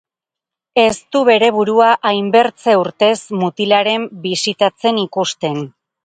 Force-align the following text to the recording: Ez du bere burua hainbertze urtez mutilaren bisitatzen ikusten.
Ez 0.83 0.93
du 1.15 1.19
bere 1.25 1.49
burua 1.57 1.89
hainbertze 2.11 2.73
urtez 2.83 3.17
mutilaren 3.41 4.07
bisitatzen 4.23 5.03
ikusten. 5.03 5.61